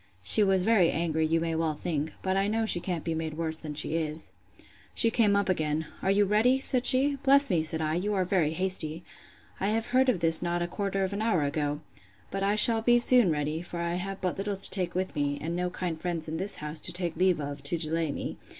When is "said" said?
6.57-6.87, 7.61-7.83